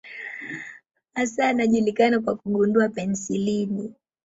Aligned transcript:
Hasa 1.13 1.49
anajulikana 1.49 2.19
kwa 2.19 2.35
kugundua 2.35 2.89
penisilini. 2.89 3.93